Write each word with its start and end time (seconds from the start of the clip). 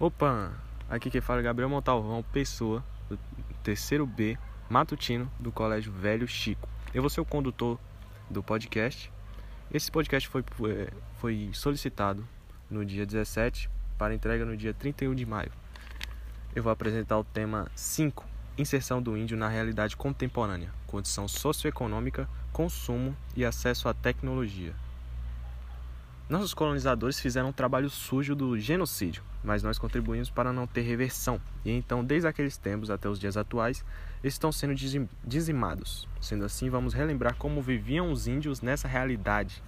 Opa! 0.00 0.50
Aqui 0.88 1.10
quem 1.10 1.20
fala 1.20 1.40
é 1.40 1.42
Gabriel 1.42 1.68
Montalvão, 1.68 2.22
pessoa 2.22 2.82
do 3.06 3.18
terceiro 3.62 4.06
B, 4.06 4.38
matutino 4.66 5.30
do 5.38 5.52
Colégio 5.52 5.92
Velho 5.92 6.26
Chico. 6.26 6.66
Eu 6.94 7.02
vou 7.02 7.10
ser 7.10 7.20
o 7.20 7.24
condutor 7.26 7.78
do 8.30 8.42
podcast. 8.42 9.12
Esse 9.70 9.92
podcast 9.92 10.26
foi, 10.26 10.42
foi 11.18 11.50
solicitado 11.52 12.26
no 12.70 12.82
dia 12.82 13.04
17 13.04 13.68
para 13.98 14.14
entrega 14.14 14.46
no 14.46 14.56
dia 14.56 14.72
31 14.72 15.14
de 15.14 15.26
maio. 15.26 15.52
Eu 16.56 16.62
vou 16.62 16.72
apresentar 16.72 17.18
o 17.18 17.24
tema 17.24 17.70
5: 17.74 18.24
Inserção 18.56 19.02
do 19.02 19.18
índio 19.18 19.36
na 19.36 19.48
realidade 19.48 19.98
contemporânea, 19.98 20.72
condição 20.86 21.28
socioeconômica, 21.28 22.26
consumo 22.54 23.14
e 23.36 23.44
acesso 23.44 23.86
à 23.86 23.92
tecnologia. 23.92 24.74
Nossos 26.30 26.54
colonizadores 26.54 27.18
fizeram 27.18 27.48
um 27.48 27.52
trabalho 27.52 27.90
sujo 27.90 28.36
do 28.36 28.56
genocídio, 28.56 29.20
mas 29.42 29.64
nós 29.64 29.80
contribuímos 29.80 30.30
para 30.30 30.52
não 30.52 30.64
ter 30.64 30.82
reversão, 30.82 31.40
e 31.64 31.72
então, 31.72 32.04
desde 32.04 32.28
aqueles 32.28 32.56
tempos 32.56 32.88
até 32.88 33.08
os 33.08 33.18
dias 33.18 33.36
atuais, 33.36 33.84
estão 34.22 34.52
sendo 34.52 34.72
dizimados. 35.24 36.08
Sendo 36.20 36.44
assim, 36.44 36.70
vamos 36.70 36.94
relembrar 36.94 37.34
como 37.34 37.60
viviam 37.60 38.12
os 38.12 38.28
índios 38.28 38.60
nessa 38.60 38.86
realidade, 38.86 39.60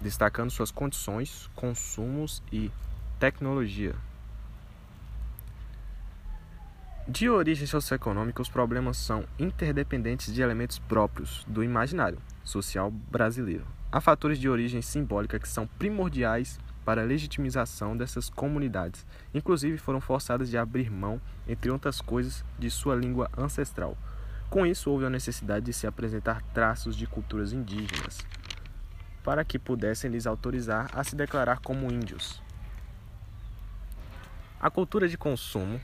destacando 0.00 0.50
suas 0.50 0.70
condições, 0.70 1.50
consumos 1.54 2.42
e 2.50 2.70
tecnologia. 3.18 3.94
De 7.06 7.28
origem 7.28 7.66
socioeconômica, 7.66 8.40
os 8.40 8.48
problemas 8.48 8.96
são 8.96 9.26
interdependentes 9.38 10.32
de 10.32 10.40
elementos 10.40 10.78
próprios 10.78 11.44
do 11.46 11.62
imaginário 11.62 12.16
social 12.42 12.90
brasileiro. 12.90 13.66
Há 13.92 14.00
fatores 14.00 14.38
de 14.38 14.48
origem 14.48 14.80
simbólica 14.80 15.40
que 15.40 15.48
são 15.48 15.66
primordiais 15.66 16.60
para 16.84 17.02
a 17.02 17.04
legitimização 17.04 17.96
dessas 17.96 18.30
comunidades. 18.30 19.04
Inclusive, 19.34 19.78
foram 19.78 20.00
forçadas 20.00 20.48
de 20.48 20.56
abrir 20.56 20.88
mão, 20.88 21.20
entre 21.46 21.72
outras 21.72 22.00
coisas, 22.00 22.44
de 22.56 22.70
sua 22.70 22.94
língua 22.94 23.28
ancestral. 23.36 23.98
Com 24.48 24.64
isso, 24.64 24.90
houve 24.90 25.06
a 25.06 25.10
necessidade 25.10 25.66
de 25.66 25.72
se 25.72 25.88
apresentar 25.88 26.40
traços 26.54 26.96
de 26.96 27.04
culturas 27.04 27.52
indígenas, 27.52 28.24
para 29.24 29.44
que 29.44 29.58
pudessem 29.58 30.08
lhes 30.08 30.26
autorizar 30.26 30.88
a 30.94 31.02
se 31.02 31.16
declarar 31.16 31.58
como 31.58 31.90
índios. 31.90 32.40
A 34.60 34.70
cultura 34.70 35.08
de 35.08 35.18
consumo, 35.18 35.80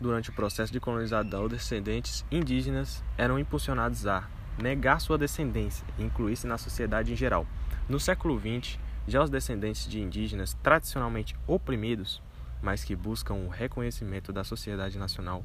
durante 0.00 0.30
o 0.30 0.32
processo 0.32 0.72
de 0.72 0.80
colonização, 0.80 1.46
descendentes 1.46 2.24
indígenas 2.30 3.04
eram 3.16 3.38
impulsionados 3.38 4.04
a 4.06 4.28
negar 4.58 5.00
sua 5.00 5.18
descendência 5.18 5.86
e 5.98 6.02
incluir-se 6.02 6.46
na 6.46 6.58
sociedade 6.58 7.12
em 7.12 7.16
geral. 7.16 7.46
No 7.88 7.98
século 7.98 8.38
XX, 8.38 8.78
já 9.06 9.22
os 9.22 9.30
descendentes 9.30 9.88
de 9.88 10.00
indígenas 10.00 10.54
tradicionalmente 10.62 11.36
oprimidos, 11.46 12.22
mas 12.62 12.84
que 12.84 12.94
buscam 12.94 13.34
o 13.34 13.48
reconhecimento 13.48 14.32
da 14.32 14.44
sociedade 14.44 14.98
nacional, 14.98 15.44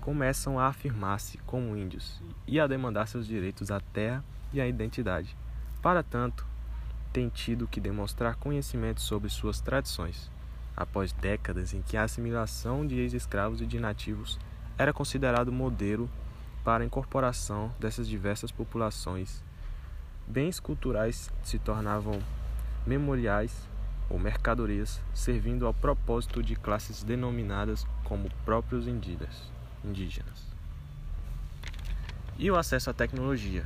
começam 0.00 0.58
a 0.58 0.66
afirmar-se 0.66 1.38
como 1.38 1.76
índios 1.76 2.22
e 2.46 2.58
a 2.58 2.66
demandar 2.66 3.06
seus 3.06 3.26
direitos 3.26 3.70
à 3.70 3.80
terra 3.80 4.24
e 4.52 4.60
à 4.60 4.66
identidade. 4.66 5.36
Para 5.82 6.02
tanto, 6.02 6.46
têm 7.12 7.28
tido 7.28 7.66
que 7.66 7.80
demonstrar 7.80 8.36
conhecimento 8.36 9.00
sobre 9.00 9.28
suas 9.28 9.60
tradições, 9.60 10.30
após 10.76 11.12
décadas 11.12 11.74
em 11.74 11.82
que 11.82 11.96
a 11.96 12.04
assimilação 12.04 12.86
de 12.86 12.98
ex-escravos 12.98 13.60
e 13.60 13.66
de 13.66 13.78
nativos 13.78 14.38
era 14.78 14.92
considerado 14.92 15.52
modelo 15.52 16.08
para 16.64 16.82
a 16.82 16.86
incorporação 16.86 17.72
dessas 17.78 18.08
diversas 18.08 18.50
populações. 18.50 19.42
Bens 20.26 20.60
culturais 20.60 21.30
se 21.42 21.58
tornavam 21.58 22.20
memoriais 22.86 23.68
ou 24.08 24.18
mercadorias, 24.18 25.00
servindo 25.14 25.66
ao 25.66 25.74
propósito 25.74 26.42
de 26.42 26.56
classes 26.56 27.02
denominadas 27.02 27.86
como 28.04 28.30
próprios 28.44 28.86
indígenas. 28.86 30.48
E 32.38 32.50
o 32.50 32.56
acesso 32.56 32.90
à 32.90 32.92
tecnologia. 32.92 33.64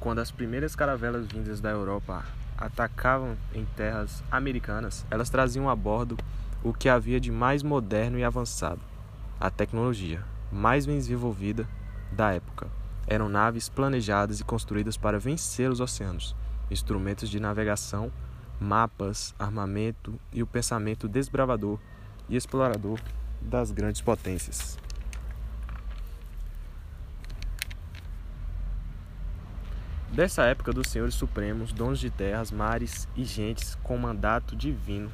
Quando 0.00 0.20
as 0.20 0.30
primeiras 0.30 0.76
caravelas 0.76 1.26
vindas 1.26 1.60
da 1.60 1.70
Europa 1.70 2.24
atacavam 2.56 3.36
em 3.54 3.64
terras 3.64 4.22
americanas, 4.30 5.04
elas 5.10 5.30
traziam 5.30 5.68
a 5.68 5.76
bordo 5.76 6.16
o 6.62 6.72
que 6.72 6.88
havia 6.88 7.20
de 7.20 7.30
mais 7.30 7.62
moderno 7.62 8.18
e 8.18 8.24
avançado: 8.24 8.80
a 9.40 9.50
tecnologia, 9.50 10.22
mais 10.50 10.86
bem 10.86 10.96
desenvolvida 10.96 11.68
da 12.12 12.32
época. 12.32 12.68
Eram 13.06 13.28
naves 13.28 13.68
planejadas 13.68 14.40
e 14.40 14.44
construídas 14.44 14.96
para 14.96 15.18
vencer 15.18 15.70
os 15.70 15.80
oceanos, 15.80 16.36
instrumentos 16.70 17.28
de 17.30 17.40
navegação, 17.40 18.12
mapas, 18.60 19.34
armamento 19.38 20.18
e 20.32 20.42
o 20.42 20.46
pensamento 20.46 21.08
desbravador 21.08 21.78
e 22.28 22.36
explorador 22.36 22.98
das 23.40 23.70
grandes 23.70 24.00
potências. 24.00 24.78
Dessa 30.12 30.42
época 30.44 30.72
dos 30.72 30.88
senhores 30.88 31.14
supremos, 31.14 31.72
donos 31.72 32.00
de 32.00 32.10
terras, 32.10 32.50
mares 32.50 33.06
e 33.14 33.24
gentes 33.24 33.76
com 33.82 33.96
mandato 33.96 34.56
divino 34.56 35.10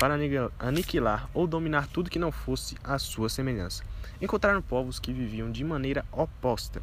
para 0.00 0.18
aniquilar 0.58 1.28
ou 1.34 1.46
dominar 1.46 1.86
tudo 1.86 2.08
que 2.08 2.18
não 2.18 2.32
fosse 2.32 2.74
a 2.82 2.98
sua 2.98 3.28
semelhança. 3.28 3.84
Encontraram 4.18 4.62
povos 4.62 4.98
que 4.98 5.12
viviam 5.12 5.52
de 5.52 5.62
maneira 5.62 6.06
oposta, 6.10 6.80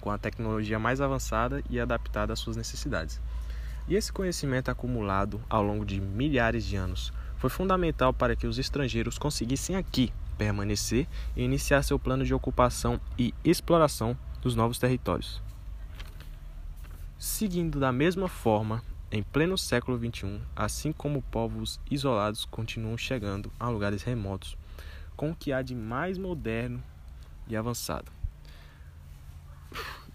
com 0.00 0.10
a 0.10 0.18
tecnologia 0.18 0.76
mais 0.76 1.00
avançada 1.00 1.62
e 1.70 1.78
adaptada 1.78 2.32
às 2.32 2.40
suas 2.40 2.56
necessidades. 2.56 3.20
E 3.86 3.94
esse 3.94 4.12
conhecimento 4.12 4.72
acumulado 4.72 5.40
ao 5.48 5.62
longo 5.62 5.86
de 5.86 6.00
milhares 6.00 6.64
de 6.64 6.74
anos 6.74 7.12
foi 7.36 7.48
fundamental 7.48 8.12
para 8.12 8.34
que 8.34 8.48
os 8.48 8.58
estrangeiros 8.58 9.18
conseguissem 9.18 9.76
aqui 9.76 10.12
permanecer 10.36 11.06
e 11.36 11.44
iniciar 11.44 11.84
seu 11.84 11.96
plano 11.96 12.24
de 12.24 12.34
ocupação 12.34 13.00
e 13.16 13.32
exploração 13.44 14.18
dos 14.40 14.56
novos 14.56 14.80
territórios. 14.80 15.40
Seguindo 17.16 17.78
da 17.78 17.92
mesma 17.92 18.26
forma, 18.26 18.82
em 19.12 19.22
pleno 19.22 19.58
século 19.58 19.98
XXI, 19.98 20.40
assim 20.56 20.90
como 20.90 21.20
povos 21.20 21.78
isolados 21.90 22.46
continuam 22.46 22.96
chegando 22.96 23.52
a 23.60 23.68
lugares 23.68 24.02
remotos, 24.02 24.56
com 25.14 25.30
o 25.30 25.36
que 25.36 25.52
há 25.52 25.60
de 25.60 25.74
mais 25.74 26.16
moderno 26.16 26.82
e 27.46 27.54
avançado. 27.54 28.10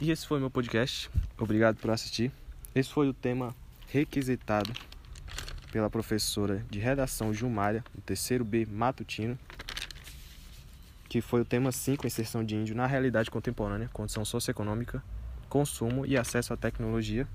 E 0.02 0.10
esse 0.10 0.26
foi 0.26 0.40
meu 0.40 0.50
podcast. 0.50 1.12
Obrigado 1.38 1.78
por 1.78 1.92
assistir. 1.92 2.32
Esse 2.74 2.90
foi 2.90 3.08
o 3.08 3.14
tema 3.14 3.56
requisitado 3.88 4.74
pela 5.72 5.92
professora 5.92 6.66
de 6.68 6.80
redação 6.80 7.32
Gilmária, 7.32 7.84
do 7.94 8.02
terceiro 8.02 8.44
B 8.44 8.66
matutino, 8.66 9.38
que 11.08 11.22
foi 11.22 11.42
o 11.42 11.46
tema 11.46 11.72
5, 11.72 12.08
inserção 12.08 12.44
de 12.44 12.56
índio 12.56 12.76
na 12.76 12.88
realidade 12.88 13.30
contemporânea, 13.30 13.90
condição 13.94 14.26
socioeconômica, 14.26 15.04
consumo 15.48 16.04
e 16.04 16.18
acesso 16.18 16.52
à 16.52 16.58
tecnologia. 16.58 17.28